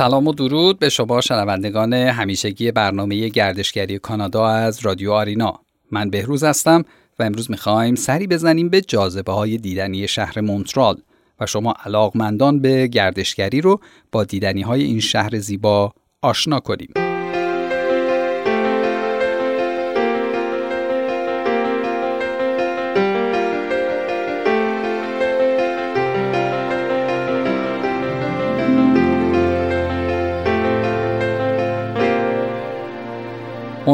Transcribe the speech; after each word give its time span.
سلام 0.00 0.26
و 0.26 0.32
درود 0.32 0.78
به 0.78 0.88
شما 0.88 1.20
شنوندگان 1.20 1.92
همیشگی 1.92 2.72
برنامه 2.72 3.28
گردشگری 3.28 3.98
کانادا 3.98 4.46
از 4.46 4.80
رادیو 4.82 5.12
آرینا. 5.12 5.60
من 5.90 6.10
بهروز 6.10 6.44
هستم 6.44 6.84
و 7.18 7.22
امروز 7.22 7.50
می‌خوایم 7.50 7.94
سری 7.94 8.26
بزنیم 8.26 8.68
به 8.68 8.80
جاذبه 8.80 9.32
های 9.32 9.58
دیدنی 9.58 10.08
شهر 10.08 10.40
مونترال 10.40 10.96
و 11.40 11.46
شما 11.46 11.74
علاقمندان 11.84 12.60
به 12.60 12.86
گردشگری 12.86 13.60
رو 13.60 13.80
با 14.12 14.24
دیدنی 14.24 14.62
های 14.62 14.82
این 14.82 15.00
شهر 15.00 15.38
زیبا 15.38 15.92
آشنا 16.22 16.60
کنیم. 16.60 17.09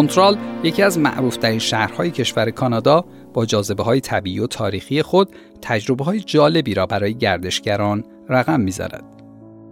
مونترال 0.06 0.38
یکی 0.62 0.82
از 0.82 0.98
معروفترین 0.98 1.58
شهرهای 1.58 2.10
کشور 2.10 2.50
کانادا 2.50 3.04
با 3.34 3.46
جاذبه 3.46 3.82
های 3.82 4.00
طبیعی 4.00 4.40
و 4.40 4.46
تاریخی 4.46 5.02
خود 5.02 5.28
تجربه 5.62 6.04
های 6.04 6.20
جالبی 6.20 6.74
را 6.74 6.86
برای 6.86 7.14
گردشگران 7.14 8.04
رقم 8.28 8.60
می‌زند. 8.60 9.04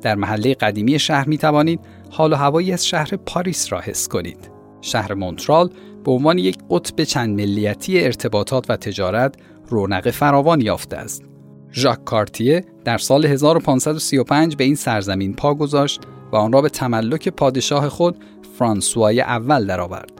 در 0.02 0.14
محله 0.14 0.54
قدیمی 0.54 0.98
شهر 0.98 1.28
می 1.28 1.38
توانید 1.38 1.80
حال 2.10 2.32
و 2.32 2.36
هوایی 2.36 2.72
از 2.72 2.86
شهر 2.86 3.16
پاریس 3.26 3.72
را 3.72 3.80
حس 3.80 4.08
کنید. 4.08 4.50
شهر 4.80 5.14
مونترال 5.14 5.70
به 6.04 6.12
عنوان 6.12 6.38
یک 6.38 6.58
قطب 6.70 7.04
چند 7.04 7.40
ملیتی 7.40 8.04
ارتباطات 8.04 8.70
و 8.70 8.76
تجارت 8.76 9.34
رونق 9.68 10.10
فراوان 10.10 10.60
یافته 10.60 10.96
است. 10.96 11.24
ژاک 11.72 12.04
کارتیه 12.04 12.64
در 12.84 12.98
سال 12.98 13.26
1535 13.26 14.56
به 14.56 14.64
این 14.64 14.74
سرزمین 14.74 15.34
پا 15.34 15.54
گذاشت 15.54 16.00
و 16.32 16.36
آن 16.36 16.52
را 16.52 16.62
به 16.62 16.68
تملک 16.68 17.28
پادشاه 17.28 17.88
خود 17.88 18.16
فرانسوای 18.58 19.20
اول 19.20 19.66
درآورد. 19.66 20.13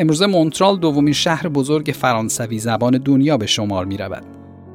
امروزه 0.00 0.26
مونترال 0.26 0.78
دومین 0.78 1.14
شهر 1.14 1.48
بزرگ 1.48 1.94
فرانسوی 1.96 2.58
زبان 2.58 2.98
دنیا 2.98 3.36
به 3.36 3.46
شمار 3.46 3.84
می 3.84 3.96
رود. 3.96 4.24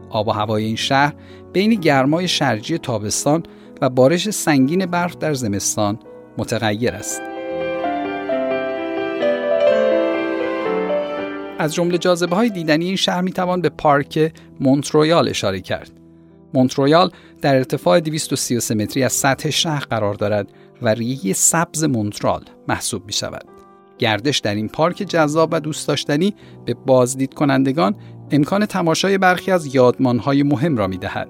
آب 0.09 0.27
و 0.27 0.31
هوای 0.31 0.63
این 0.63 0.75
شهر 0.75 1.13
بین 1.53 1.73
گرمای 1.73 2.27
شرجی 2.27 2.77
تابستان 2.77 3.43
و 3.81 3.89
بارش 3.89 4.29
سنگین 4.29 4.85
برف 4.85 5.17
در 5.17 5.33
زمستان 5.33 5.99
متغیر 6.37 6.93
است. 6.93 7.21
از 11.59 11.73
جمله 11.73 11.97
جاذبه 11.97 12.35
های 12.35 12.49
دیدنی 12.49 12.85
این 12.85 12.95
شهر 12.95 13.21
می 13.21 13.31
توان 13.31 13.61
به 13.61 13.69
پارک 13.69 14.33
مونترویال 14.59 15.29
اشاره 15.29 15.61
کرد. 15.61 15.91
مونترویال 16.53 17.11
در 17.41 17.55
ارتفاع 17.55 17.99
233 17.99 18.75
متری 18.75 19.03
از 19.03 19.13
سطح 19.13 19.49
شهر 19.49 19.85
قرار 19.89 20.13
دارد 20.13 20.47
و 20.81 20.89
ریه‌ی 20.89 21.33
سبز 21.33 21.83
مونترال 21.83 22.43
محسوب 22.67 23.05
می 23.05 23.13
شود. 23.13 23.52
گردش 23.97 24.39
در 24.39 24.55
این 24.55 24.67
پارک 24.67 24.95
جذاب 24.95 25.49
و 25.51 25.59
دوست 25.59 25.87
داشتنی 25.87 26.35
به 26.65 26.73
بازدید 26.73 27.33
کنندگان 27.33 27.95
امکان 28.31 28.65
تماشای 28.65 29.17
برخی 29.17 29.51
از 29.51 29.75
یادمانهای 29.75 30.43
مهم 30.43 30.77
را 30.77 30.87
می 30.87 30.97
دهد. 30.97 31.29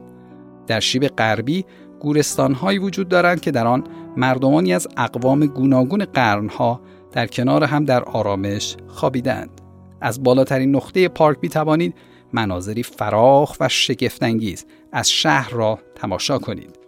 در 0.67 0.79
شیب 0.79 1.07
غربی 1.07 1.65
گورستانهایی 1.99 2.79
وجود 2.79 3.09
دارند 3.09 3.41
که 3.41 3.51
در 3.51 3.67
آن 3.67 3.83
مردمانی 4.17 4.73
از 4.73 4.87
اقوام 4.97 5.45
گوناگون 5.45 6.05
قرنها 6.05 6.81
در 7.11 7.27
کنار 7.27 7.63
هم 7.63 7.85
در 7.85 8.03
آرامش 8.03 8.75
خوابیدند. 8.87 9.61
از 10.01 10.23
بالاترین 10.23 10.75
نقطه 10.75 11.07
پارک 11.07 11.37
می 11.41 11.49
توانید 11.49 11.95
مناظری 12.33 12.83
فراخ 12.83 13.55
و 13.59 13.69
شگفتانگیز 13.69 14.65
از 14.91 15.09
شهر 15.09 15.51
را 15.51 15.79
تماشا 15.95 16.37
کنید. 16.37 16.82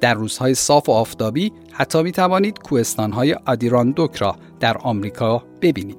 در 0.00 0.14
روزهای 0.14 0.54
صاف 0.54 0.88
و 0.88 0.92
آفتابی 0.92 1.52
حتی 1.72 2.02
می 2.02 2.12
توانید 2.12 2.58
کوهستانهای 2.58 3.32
آدیراندوک 3.46 4.16
را 4.16 4.36
در 4.60 4.78
آمریکا 4.78 5.42
ببینید. 5.62 5.98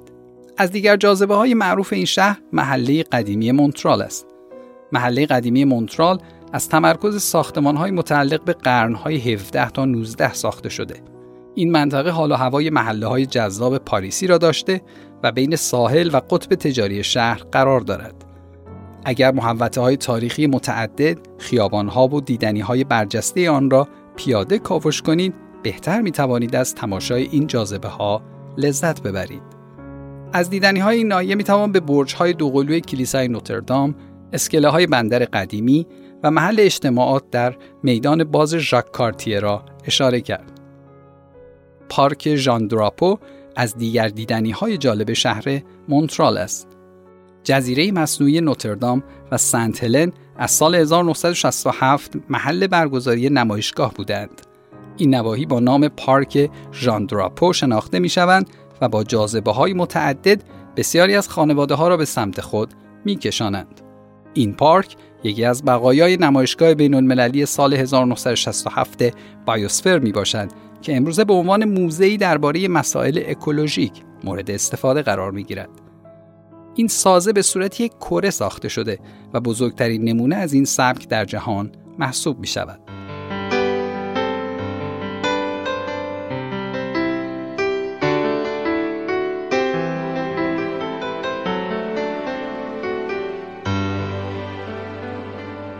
از 0.56 0.70
دیگر 0.70 0.96
جاذبه 0.96 1.34
های 1.34 1.54
معروف 1.54 1.92
این 1.92 2.04
شهر 2.04 2.38
محله 2.52 3.02
قدیمی 3.02 3.52
مونترال 3.52 4.02
است. 4.02 4.26
محله 4.92 5.26
قدیمی 5.26 5.64
مونترال 5.64 6.18
از 6.52 6.68
تمرکز 6.68 7.22
ساختمان 7.22 7.76
های 7.76 7.90
متعلق 7.90 8.44
به 8.44 8.52
قرنهای 8.52 9.16
17 9.16 9.70
تا 9.70 9.84
19 9.84 10.32
ساخته 10.32 10.68
شده. 10.68 10.94
این 11.54 11.72
منطقه 11.72 12.10
حال 12.10 12.32
و 12.32 12.34
هوای 12.34 12.70
محله 12.70 13.06
های 13.06 13.26
جذاب 13.26 13.78
پاریسی 13.78 14.26
را 14.26 14.38
داشته 14.38 14.82
و 15.22 15.32
بین 15.32 15.56
ساحل 15.56 16.10
و 16.12 16.20
قطب 16.30 16.54
تجاری 16.54 17.04
شهر 17.04 17.42
قرار 17.52 17.80
دارد. 17.80 18.29
اگر 19.04 19.32
محوطه 19.32 19.80
های 19.80 19.96
تاریخی 19.96 20.46
متعدد، 20.46 21.18
خیابان 21.38 21.88
ها 21.88 22.08
و 22.08 22.20
دیدنی 22.20 22.60
های 22.60 22.84
برجسته 22.84 23.50
آن 23.50 23.70
را 23.70 23.88
پیاده 24.16 24.58
کاوش 24.58 25.02
کنید، 25.02 25.34
بهتر 25.62 26.00
می 26.00 26.10
توانید 26.10 26.56
از 26.56 26.74
تماشای 26.74 27.22
این 27.22 27.46
جاذبه 27.46 27.88
ها 27.88 28.22
لذت 28.56 29.02
ببرید. 29.02 29.42
از 30.32 30.50
دیدنی 30.50 30.80
های 30.80 30.96
این 30.98 31.08
ناحیه 31.08 31.34
می 31.34 31.44
توان 31.44 31.72
به 31.72 31.80
برج 31.80 32.14
های 32.14 32.32
دوقلوی 32.32 32.80
کلیسای 32.80 33.28
نوتردام، 33.28 33.94
اسکله 34.32 34.68
های 34.68 34.86
بندر 34.86 35.24
قدیمی 35.24 35.86
و 36.22 36.30
محل 36.30 36.56
اجتماعات 36.58 37.30
در 37.30 37.56
میدان 37.82 38.24
باز 38.24 38.54
ژاک 38.54 38.92
کارتیه 38.92 39.40
را 39.40 39.64
اشاره 39.84 40.20
کرد. 40.20 40.60
پارک 41.88 42.36
ژان 42.36 42.66
دراپو 42.66 43.18
از 43.56 43.76
دیگر 43.76 44.08
دیدنی 44.08 44.50
های 44.50 44.78
جالب 44.78 45.12
شهر 45.12 45.62
مونترال 45.88 46.38
است. 46.38 46.79
جزیره 47.44 47.92
مصنوعی 47.92 48.40
نوتردام 48.40 49.02
و 49.32 49.36
سنت 49.36 49.84
هلن 49.84 50.12
از 50.36 50.50
سال 50.50 50.74
1967 50.74 52.12
محل 52.28 52.66
برگزاری 52.66 53.30
نمایشگاه 53.30 53.94
بودند. 53.94 54.40
این 54.96 55.14
نواحی 55.14 55.46
با 55.46 55.60
نام 55.60 55.88
پارک 55.88 56.50
ژاندراپو 56.72 57.52
شناخته 57.52 57.98
می 57.98 58.08
شوند 58.08 58.50
و 58.80 58.88
با 58.88 59.04
جاذبه 59.04 59.52
های 59.52 59.72
متعدد 59.72 60.42
بسیاری 60.76 61.16
از 61.16 61.28
خانواده 61.28 61.74
ها 61.74 61.88
را 61.88 61.96
به 61.96 62.04
سمت 62.04 62.40
خود 62.40 62.74
می 63.04 63.16
کشانند. 63.16 63.80
این 64.34 64.52
پارک 64.52 64.96
یکی 65.24 65.44
از 65.44 65.64
بقایای 65.64 66.16
نمایشگاه 66.16 66.74
بین 66.74 66.94
المللی 66.94 67.46
سال 67.46 67.74
1967 67.74 69.02
بایوسفر 69.46 69.98
می 69.98 70.12
باشد 70.12 70.48
که 70.82 70.96
امروزه 70.96 71.24
به 71.24 71.32
عنوان 71.32 71.64
موزه‌ای 71.64 72.16
درباره 72.16 72.68
مسائل 72.68 73.22
اکولوژیک 73.26 73.92
مورد 74.24 74.50
استفاده 74.50 75.02
قرار 75.02 75.30
می 75.30 75.44
گیرد. 75.44 75.89
این 76.80 76.88
سازه 76.88 77.32
به 77.32 77.42
صورت 77.42 77.80
یک 77.80 77.92
کره 78.00 78.30
ساخته 78.30 78.68
شده 78.68 78.98
و 79.34 79.40
بزرگترین 79.40 80.04
نمونه 80.04 80.36
از 80.36 80.52
این 80.52 80.64
سبک 80.64 81.08
در 81.08 81.24
جهان 81.24 81.72
محسوب 81.98 82.40
می 82.40 82.46
شود. 82.46 82.80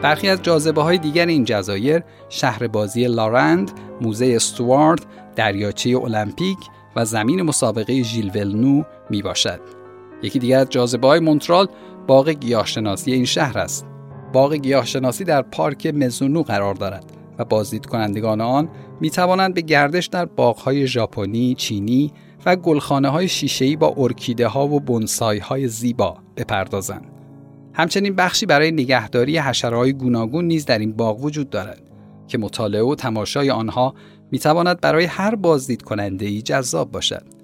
برخی 0.02 0.28
از 0.28 0.42
جاذبه 0.42 0.82
های 0.82 0.98
دیگر 0.98 1.26
این 1.26 1.44
جزایر 1.44 2.02
شهر 2.28 2.66
بازی 2.66 3.04
لارند، 3.04 3.70
موزه 4.00 4.32
استوارد، 4.36 5.06
دریاچه 5.36 5.98
المپیک 5.98 6.58
و 6.96 7.04
زمین 7.04 7.42
مسابقه 7.42 8.02
ژیل 8.02 8.30
ولنو 8.34 8.82
می 9.10 9.22
باشد. 9.22 9.79
یکی 10.22 10.38
دیگر 10.38 10.58
از 10.58 10.68
جاذبه 10.68 11.06
های 11.06 11.20
مونترال 11.20 11.68
باغ 12.06 12.28
گیاهشناسی 12.28 13.12
این 13.12 13.24
شهر 13.24 13.58
است. 13.58 13.86
باغ 14.32 14.54
گیاهشناسی 14.54 15.24
در 15.24 15.42
پارک 15.42 15.86
مزونو 15.86 16.42
قرار 16.42 16.74
دارد 16.74 17.04
و 17.38 17.44
بازدید 17.44 17.86
کنندگان 17.86 18.40
آن 18.40 18.68
می 19.00 19.10
توانند 19.10 19.54
به 19.54 19.60
گردش 19.60 20.06
در 20.06 20.28
های 20.64 20.86
ژاپنی، 20.86 21.54
چینی 21.54 22.12
و 22.46 22.56
گلخانه 22.56 23.08
های 23.08 23.28
شیشه‌ای 23.28 23.76
با 23.76 23.94
ارکیده 23.96 24.46
ها 24.46 24.66
و 24.66 24.80
بونسای 24.80 25.38
های 25.38 25.68
زیبا 25.68 26.16
بپردازند. 26.36 27.06
همچنین 27.72 28.16
بخشی 28.16 28.46
برای 28.46 28.70
نگهداری 28.70 29.38
حشره‌های 29.38 29.92
گوناگون 29.92 30.44
نیز 30.44 30.64
در 30.64 30.78
این 30.78 30.92
باغ 30.92 31.24
وجود 31.24 31.50
دارد 31.50 31.82
که 32.28 32.38
مطالعه 32.38 32.82
و 32.82 32.94
تماشای 32.94 33.50
آنها 33.50 33.94
می 34.30 34.38
تواند 34.38 34.80
برای 34.80 35.04
هر 35.04 35.34
بازدید 35.34 35.82
کننده 35.82 36.26
ای 36.26 36.42
جذاب 36.42 36.90
باشد. 36.90 37.39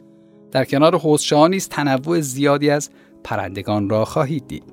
در 0.57 0.65
کنار 0.65 0.99
حوضچه‌ها 0.99 1.49
نیز 1.49 1.69
تنوع 1.69 2.21
زیادی 2.21 2.71
از 2.71 2.91
پرندگان 3.25 3.91
را 3.91 4.05
خواهید 4.05 4.47
دید. 4.47 4.65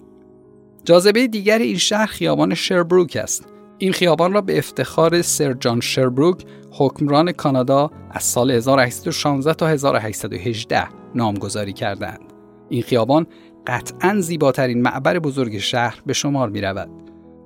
جاذبه 0.86 1.28
دیگر 1.28 1.60
این 1.60 1.78
شهر 1.78 2.06
خیابان 2.06 2.54
شربروک 2.54 3.18
است. 3.22 3.48
این 3.78 3.92
خیابان 3.92 4.34
را 4.34 4.42
به 4.42 4.58
افتخار 4.58 5.22
سر 5.22 5.54
جان 5.54 5.80
شربروک 5.80 6.46
حکمران 6.72 7.32
کانادا 7.32 7.92
از 8.12 8.24
سال 8.24 8.52
1816 8.52 9.54
تا 9.54 9.68
1818 9.68 10.88
نامگذاری 11.16 11.74
کردند. 11.74 12.34
این 12.70 12.82
خیابان 12.82 13.28
قطعا 13.68 14.16
زیباترین 14.20 14.82
معبر 14.82 15.20
بزرگ 15.20 15.58
شهر 15.58 16.02
به 16.06 16.14
شمار 16.14 16.50
می 16.50 16.62
رود. 16.62 16.90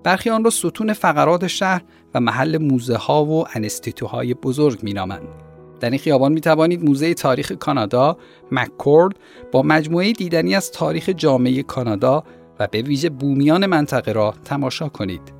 برخی 0.04 0.30
آن 0.30 0.44
را 0.44 0.50
ستون 0.50 0.94
فقرات 0.94 1.48
شهر 1.48 1.82
و 2.14 2.20
محل 2.20 2.58
موزه 2.58 2.96
ها 2.96 3.26
و 3.26 3.46
انستیتوهای 3.54 4.34
بزرگ 4.34 4.84
می 4.84 4.94
نامند. 4.94 5.47
در 5.80 5.90
این 5.90 6.00
خیابان 6.00 6.32
می 6.32 6.42
توانید 6.42 6.86
موزه 6.86 7.14
تاریخ 7.14 7.52
کانادا 7.52 8.18
مککورد 8.52 9.16
با 9.52 9.62
مجموعه 9.62 10.12
دیدنی 10.12 10.56
از 10.56 10.72
تاریخ 10.72 11.10
جامعه 11.10 11.64
کانادا 11.64 12.24
و 12.60 12.68
به 12.68 12.82
ویژه 12.82 13.10
بومیان 13.10 13.66
منطقه 13.66 14.12
را 14.12 14.34
تماشا 14.46 14.90
کنید. 14.90 15.34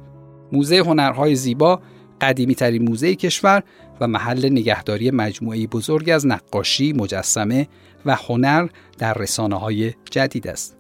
موزه 0.52 0.78
هنرهای 0.78 1.36
زیبا 1.36 1.82
قدیمی 2.22 2.56
ترین 2.56 2.90
موزه 2.90 3.16
کشور 3.16 3.64
و 4.02 4.08
محل 4.08 4.50
نگهداری 4.50 5.12
مجموعه 5.12 5.68
بزرگ 5.68 6.10
از 6.10 6.28
نقاشی، 6.28 6.94
مجسمه 6.94 7.68
و 8.06 8.16
هنر 8.16 8.68
در 8.98 9.14
رسانه 9.14 9.60
های 9.60 9.94
جدید 10.12 10.48
است. 10.48 10.78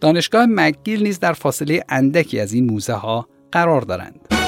دانشگاه 0.00 0.46
مکگیل 0.46 1.02
نیز 1.02 1.18
در 1.18 1.32
فاصله 1.32 1.82
اندکی 1.88 2.40
از 2.40 2.52
این 2.52 2.70
موزه 2.70 2.94
ها 2.94 3.28
قرار 3.52 3.80
دارند. 3.80 4.41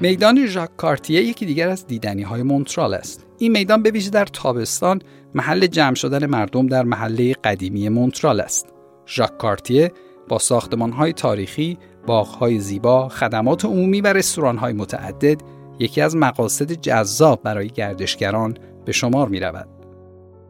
میدان 0.00 0.46
ژاک 0.46 0.76
کارتیه 0.76 1.22
یکی 1.22 1.46
دیگر 1.46 1.68
از 1.68 1.86
دیدنی 1.86 2.22
های 2.22 2.42
مونترال 2.42 2.94
است. 2.94 3.26
این 3.38 3.52
میدان 3.52 3.82
به 3.82 3.90
ویژه 3.90 4.10
در 4.10 4.24
تابستان 4.24 5.02
محل 5.34 5.66
جمع 5.66 5.94
شدن 5.94 6.26
مردم 6.26 6.66
در 6.66 6.82
محله 6.82 7.32
قدیمی 7.32 7.88
مونترال 7.88 8.40
است. 8.40 8.66
ژاک 9.06 9.38
کارتیه 9.38 9.92
با 10.28 10.38
ساختمان 10.38 10.92
های 10.92 11.12
تاریخی، 11.12 11.78
باغ 12.06 12.58
زیبا، 12.58 13.08
خدمات 13.08 13.64
عمومی 13.64 14.00
و 14.00 14.06
رستوران 14.06 14.58
های 14.58 14.72
متعدد 14.72 15.40
یکی 15.78 16.00
از 16.00 16.16
مقاصد 16.16 16.72
جذاب 16.72 17.42
برای 17.42 17.68
گردشگران 17.68 18.56
به 18.84 18.92
شمار 18.92 19.28
می 19.28 19.40
رود. 19.40 19.68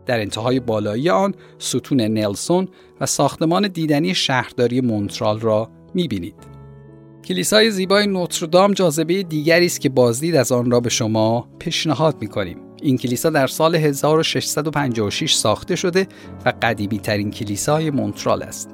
در 0.07 0.21
انتهای 0.21 0.61
بالایی 0.61 1.11
آن 1.11 1.35
ستون 1.59 2.01
نلسون 2.01 2.69
و 3.01 3.07
ساختمان 3.07 3.69
دیدنی 3.69 4.15
شهرداری 4.15 4.81
مونترال 4.81 5.41
را 5.41 5.71
می 5.95 6.09
بینید. 6.09 6.56
کلیسای 7.27 7.71
زیبای 7.71 8.07
نوتردام 8.07 8.73
جاذبه 8.73 9.23
دیگری 9.23 9.67
است 9.67 9.81
که 9.81 9.89
بازدید 9.89 10.37
از 10.37 10.53
آن 10.53 10.71
را 10.71 10.81
به 10.81 10.89
شما 10.89 11.49
پیشنهاد 11.59 12.17
می 12.21 12.27
کنیم. 12.27 12.59
این 12.83 12.99
کلیسا 12.99 13.31
در 13.31 13.47
سال 13.47 13.75
1656 13.75 15.35
ساخته 15.35 15.77
شده 15.77 16.07
و 16.45 16.53
قدیمی 16.63 16.99
ترین 16.99 17.31
کلیسای 17.31 17.91
مونترال 17.91 18.43
است. 18.43 18.71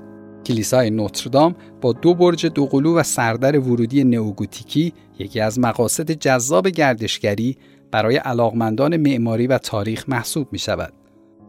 کلیسای 0.47 0.91
نوتردام 0.91 1.55
با 1.81 1.93
دو 1.93 2.15
برج 2.15 2.47
دوقلو 2.47 2.97
و 2.97 3.03
سردر 3.03 3.59
ورودی 3.59 4.05
نئوگوتیکی 4.05 4.93
یکی 5.19 5.41
از 5.41 5.59
مقاصد 5.59 6.11
جذاب 6.11 6.69
گردشگری 6.69 7.57
برای 7.91 8.17
علاقمندان 8.17 8.97
معماری 8.97 9.47
و 9.47 9.59
تاریخ 9.59 10.09
محسوب 10.09 10.49
می 10.53 10.59
شود. 10.59 11.02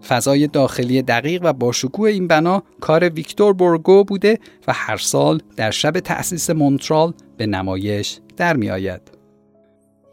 فضای 0.08 0.48
داخلی 0.48 1.02
دقیق 1.02 1.42
و 1.44 1.54
باشکوه 1.54 2.10
این 2.10 2.28
بنا 2.28 2.64
کار 2.82 3.10
ویکتور 3.10 3.54
بورگو 3.54 4.04
بوده 4.04 4.40
و 4.68 4.74
هر 4.76 4.98
سال 4.98 5.42
در 5.58 5.72
شب 5.72 5.92
تأسیس 5.92 6.50
مونترال 6.50 7.14
به 7.38 7.46
نمایش 7.46 8.20
در 8.38 8.56
می 8.56 8.70
آید. 8.70 9.02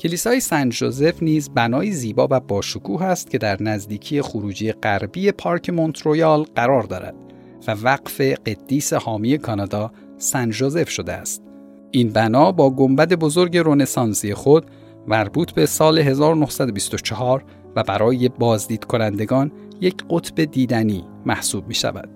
کلیسای 0.00 0.40
سن 0.40 0.69
جوزف 0.69 1.22
نیز 1.22 1.50
بنای 1.50 1.92
زیبا 1.92 2.28
و 2.31 2.40
باشکوه 2.40 3.02
است 3.02 3.31
که 3.31 3.38
در 3.38 3.62
نزدیکی 3.62 4.22
خروجی 4.22 4.72
غربی 4.72 5.32
پارک 5.32 5.70
مونترویال 5.70 6.46
قرار 6.54 6.82
دارد 6.82 7.14
و 7.66 7.70
وقف 7.82 8.20
قدیس 8.20 8.92
حامی 8.92 9.38
کانادا 9.38 9.92
سن 10.19 10.50
جوزف 10.50 10.88
شده 10.88 11.12
است. 11.12 11.42
این 11.90 12.08
بنا 12.08 12.52
با 12.52 12.70
گنبد 12.70 13.14
بزرگ 13.14 13.56
رونسانسی 13.56 14.34
خود 14.34 14.66
مربوط 15.06 15.52
به 15.52 15.67
سال 15.67 15.99
1924 15.99 17.44
و 17.76 17.82
برای 17.82 18.29
بازدید 18.29 18.85
کنندگان 18.85 19.52
یک 19.81 20.05
قطب 20.11 20.44
دیدنی 20.44 21.05
محسوب 21.26 21.69
می 21.69 21.75
شود. 21.75 22.08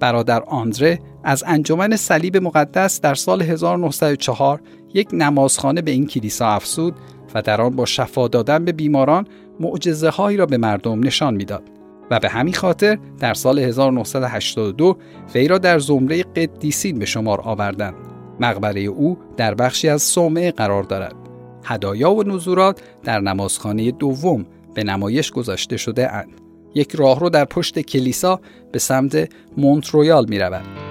برادر 0.00 0.42
آندره 0.42 0.98
از 1.24 1.44
انجمن 1.46 1.96
صلیب 1.96 2.36
مقدس 2.36 3.00
در 3.00 3.14
سال 3.14 3.42
1904 3.42 4.60
یک 4.94 5.08
نمازخانه 5.12 5.82
به 5.82 5.90
این 5.90 6.06
کلیسا 6.06 6.48
افسود 6.48 6.94
و 7.34 7.42
در 7.42 7.60
آن 7.60 7.76
با 7.76 7.84
شفا 7.84 8.28
دادن 8.28 8.64
به 8.64 8.72
بیماران 8.72 9.26
معجزه 9.60 10.08
هایی 10.08 10.36
را 10.36 10.46
به 10.46 10.56
مردم 10.56 11.04
نشان 11.04 11.34
می‌داد 11.34 11.62
و 12.10 12.20
به 12.20 12.28
همین 12.28 12.54
خاطر 12.54 12.98
در 13.18 13.34
سال 13.34 13.58
1982 13.58 14.96
وی 15.34 15.48
را 15.48 15.58
در 15.58 15.78
زمره 15.78 16.22
قدیسین 16.22 16.98
به 16.98 17.06
شمار 17.06 17.40
آوردند. 17.40 17.94
مقبره 18.40 18.80
او 18.80 19.18
در 19.36 19.54
بخشی 19.54 19.88
از 19.88 20.02
صومعه 20.02 20.50
قرار 20.50 20.82
دارد. 20.82 21.23
هدایا 21.64 22.10
و 22.10 22.22
نذورات 22.22 22.80
در 23.04 23.20
نمازخانه 23.20 23.90
دوم 23.90 24.46
به 24.74 24.84
نمایش 24.84 25.30
گذاشته 25.30 25.76
شده 25.76 26.12
اند. 26.12 26.40
یک 26.74 26.94
راهرو 26.94 27.30
در 27.30 27.44
پشت 27.44 27.80
کلیسا 27.80 28.40
به 28.72 28.78
سمت 28.78 29.28
مونترویال 29.56 30.26
می 30.28 30.38
رود. 30.38 30.83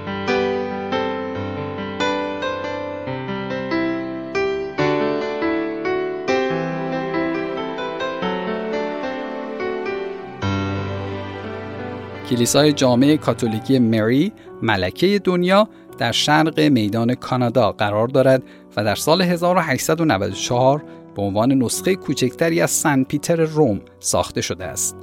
کلیسای 12.29 12.73
جامعه 12.73 13.17
کاتولیکی 13.17 13.79
مری 13.79 14.33
ملکه 14.61 15.19
دنیا 15.23 15.69
در 15.97 16.11
شرق 16.11 16.59
میدان 16.59 17.15
کانادا 17.15 17.71
قرار 17.71 18.07
دارد 18.07 18.43
و 18.77 18.83
در 18.83 18.95
سال 18.95 19.21
1894 19.21 20.83
به 21.15 21.21
عنوان 21.21 21.51
نسخه 21.51 21.95
کوچکتری 21.95 22.61
از 22.61 22.71
سن 22.71 23.03
پیتر 23.03 23.35
روم 23.35 23.81
ساخته 23.99 24.41
شده 24.41 24.65
است. 24.65 24.95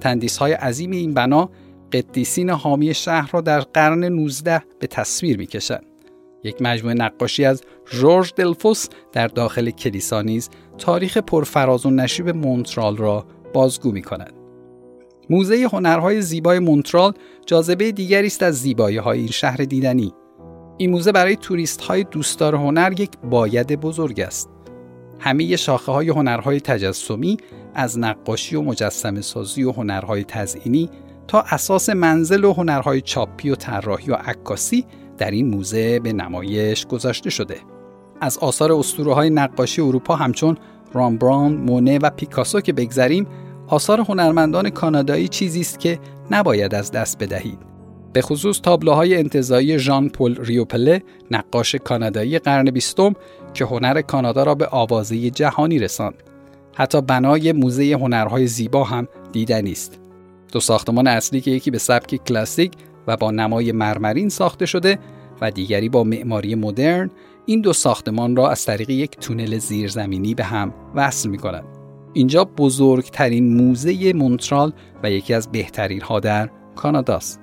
تندیس 0.00 0.36
های 0.36 0.52
عظیم 0.52 0.90
این 0.90 1.14
بنا 1.14 1.50
قدیسین 1.92 2.50
حامی 2.50 2.94
شهر 2.94 3.30
را 3.32 3.40
در 3.40 3.60
قرن 3.60 4.04
19 4.04 4.62
به 4.80 4.86
تصویر 4.86 5.38
می 5.38 5.46
کشند. 5.46 5.86
یک 6.44 6.62
مجموعه 6.62 6.94
نقاشی 6.94 7.44
از 7.44 7.62
جورج 7.90 8.32
دلفوس 8.36 8.86
در 9.12 9.26
داخل 9.26 9.70
کلیسا 9.70 10.22
نیز 10.22 10.50
تاریخ 10.78 11.16
پرفراز 11.16 11.86
و 11.86 11.90
نشیب 11.90 12.28
مونترال 12.28 12.96
را 12.96 13.26
بازگو 13.52 13.92
می 13.92 14.02
کند. 14.02 14.41
موزه 15.30 15.68
هنرهای 15.72 16.22
زیبای 16.22 16.58
مونترال 16.58 17.12
جاذبه 17.46 17.92
دیگری 17.92 18.26
است 18.26 18.42
از 18.42 18.60
زیبایی 18.60 18.96
های 18.96 19.18
این 19.18 19.28
شهر 19.28 19.56
دیدنی. 19.56 20.14
این 20.76 20.90
موزه 20.90 21.12
برای 21.12 21.36
توریست 21.36 21.80
های 21.80 22.04
دوستدار 22.04 22.54
هنر 22.54 23.00
یک 23.00 23.10
باید 23.30 23.80
بزرگ 23.80 24.20
است. 24.20 24.48
همه 25.18 25.56
شاخه 25.56 25.92
های 25.92 26.08
هنرهای 26.08 26.60
تجسمی 26.60 27.36
از 27.74 27.98
نقاشی 27.98 28.56
و 28.56 28.62
مجسم 28.62 29.20
سازی 29.20 29.64
و 29.64 29.72
هنرهای 29.72 30.24
تزئینی 30.24 30.90
تا 31.28 31.40
اساس 31.40 31.90
منزل 31.90 32.44
و 32.44 32.52
هنرهای 32.52 33.00
چاپی 33.00 33.50
و 33.50 33.54
طراحی 33.54 34.10
و 34.10 34.14
عکاسی 34.14 34.84
در 35.18 35.30
این 35.30 35.48
موزه 35.48 36.00
به 36.00 36.12
نمایش 36.12 36.86
گذاشته 36.86 37.30
شده. 37.30 37.56
از 38.20 38.38
آثار 38.38 38.72
اسطوره 38.72 39.14
های 39.14 39.30
نقاشی 39.30 39.82
اروپا 39.82 40.16
همچون 40.16 40.56
رامبران، 40.92 41.54
مونه 41.54 41.98
و 41.98 42.10
پیکاسو 42.10 42.60
که 42.60 42.72
بگذریم 42.72 43.26
آثار 43.72 44.00
هنرمندان 44.00 44.70
کانادایی 44.70 45.28
چیزی 45.28 45.60
است 45.60 45.80
که 45.80 45.98
نباید 46.30 46.74
از 46.74 46.90
دست 46.90 47.18
بدهید. 47.18 47.58
به 48.12 48.22
خصوص 48.22 48.60
تابلوهای 48.60 49.16
انتظایی 49.16 49.78
ژان 49.78 50.08
پل 50.08 50.36
ریوپله 50.44 51.02
نقاش 51.30 51.74
کانادایی 51.74 52.38
قرن 52.38 52.70
بیستم 52.70 53.14
که 53.54 53.64
هنر 53.64 54.02
کانادا 54.02 54.42
را 54.42 54.54
به 54.54 54.66
آوازه 54.66 55.30
جهانی 55.30 55.78
رساند. 55.78 56.22
حتی 56.74 57.00
بنای 57.00 57.52
موزه 57.52 57.92
هنرهای 57.92 58.46
زیبا 58.46 58.84
هم 58.84 59.08
دیدنی 59.32 59.72
است. 59.72 60.00
دو 60.52 60.60
ساختمان 60.60 61.06
اصلی 61.06 61.40
که 61.40 61.50
یکی 61.50 61.70
به 61.70 61.78
سبک 61.78 62.24
کلاسیک 62.24 62.72
و 63.06 63.16
با 63.16 63.30
نمای 63.30 63.72
مرمرین 63.72 64.28
ساخته 64.28 64.66
شده 64.66 64.98
و 65.40 65.50
دیگری 65.50 65.88
با 65.88 66.04
معماری 66.04 66.54
مدرن 66.54 67.10
این 67.46 67.60
دو 67.60 67.72
ساختمان 67.72 68.36
را 68.36 68.50
از 68.50 68.64
طریق 68.64 68.90
یک 68.90 69.16
تونل 69.16 69.58
زیرزمینی 69.58 70.34
به 70.34 70.44
هم 70.44 70.74
وصل 70.94 71.28
می 71.28 71.38
کنند. 71.38 71.81
اینجا 72.12 72.44
بزرگترین 72.44 73.56
موزه 73.56 74.12
مونترال 74.12 74.72
و 75.02 75.10
یکی 75.10 75.34
از 75.34 75.52
بهترین 75.52 76.00
ها 76.00 76.20
در 76.20 76.50
کاناداست. 76.76 77.40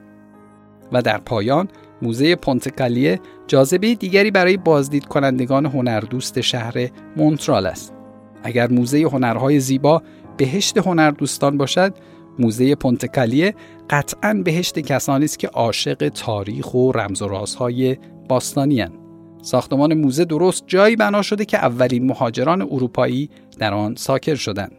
و 0.91 1.01
در 1.01 1.17
پایان 1.17 1.67
موزه 2.01 2.35
پونتکالیه 2.35 3.19
جاذبه 3.47 3.95
دیگری 3.95 4.31
برای 4.31 4.57
بازدید 4.57 5.05
کنندگان 5.05 5.65
هنردوست 5.65 6.41
شهر 6.41 6.89
مونترال 7.17 7.65
است. 7.65 7.93
اگر 8.43 8.71
موزه 8.71 9.01
هنرهای 9.01 9.59
زیبا 9.59 10.01
بهشت 10.37 10.77
هنردوستان 10.77 11.57
باشد، 11.57 11.93
موزه 12.39 12.75
پونتکالیه 12.75 13.55
قطعا 13.89 14.41
بهشت 14.45 14.79
کسانی 14.79 15.25
است 15.25 15.39
که 15.39 15.47
عاشق 15.47 16.09
تاریخ 16.09 16.73
و 16.73 16.91
رمز 16.91 17.21
و 17.21 17.27
رازهای 17.27 17.97
باستانی 18.29 18.81
هن. 18.81 19.08
ساختمان 19.41 19.93
موزه 19.93 20.25
درست 20.25 20.63
جایی 20.67 20.95
بنا 20.95 21.21
شده 21.21 21.45
که 21.45 21.57
اولین 21.57 22.05
مهاجران 22.05 22.61
اروپایی 22.61 23.29
در 23.59 23.73
آن 23.73 23.95
ساکر 23.95 24.35
شدند. 24.35 24.71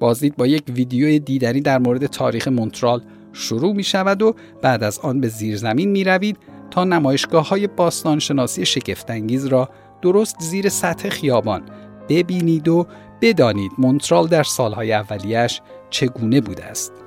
بازدید 0.00 0.36
با 0.36 0.46
یک 0.46 0.62
ویدیو 0.68 1.18
دیدنی 1.18 1.60
در 1.60 1.78
مورد 1.78 2.06
تاریخ 2.06 2.48
مونترال 2.48 3.02
شروع 3.32 3.74
می 3.74 3.84
شود 3.84 4.22
و 4.22 4.34
بعد 4.62 4.82
از 4.82 4.98
آن 4.98 5.20
به 5.20 5.28
زیرزمین 5.28 5.90
می 5.90 6.04
روید 6.04 6.38
تا 6.70 6.84
نمایشگاه 6.84 7.48
های 7.48 7.66
باستانشناسی 7.66 8.66
شگفتانگیز 8.66 9.46
را 9.46 9.68
درست 10.02 10.36
زیر 10.40 10.68
سطح 10.68 11.08
خیابان 11.08 11.62
ببینید 12.08 12.68
و 12.68 12.86
بدانید 13.20 13.72
مونترال 13.78 14.26
در 14.26 14.42
سالهای 14.42 14.92
اولیش 14.92 15.60
چگونه 15.90 16.40
بوده 16.40 16.64
است. 16.64 17.01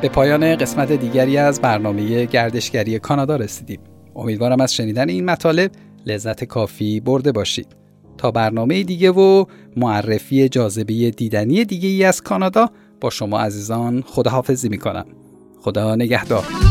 به 0.00 0.08
پایان 0.08 0.56
قسمت 0.56 0.92
دیگری 0.92 1.36
از 1.36 1.60
برنامه 1.60 2.26
گردشگری 2.26 2.98
کانادا 2.98 3.36
رسیدیم. 3.36 3.80
امیدوارم 4.16 4.60
از 4.60 4.74
شنیدن 4.74 5.08
این 5.08 5.24
مطالب 5.24 5.70
لذت 6.06 6.44
کافی 6.44 7.00
برده 7.00 7.32
باشید. 7.32 7.76
تا 8.18 8.30
برنامه 8.30 8.82
دیگه 8.82 9.10
و 9.10 9.44
معرفی 9.76 10.48
جاذبه 10.48 11.10
دیدنی 11.10 11.64
دیگه 11.64 11.88
ای 11.88 12.04
از 12.04 12.22
کانادا 12.22 12.68
با 13.00 13.10
شما 13.10 13.40
عزیزان 13.40 14.02
خداحافظی 14.06 14.68
می‌کنم. 14.68 15.04
خدا 15.60 15.94
نگهدار. 15.94 16.67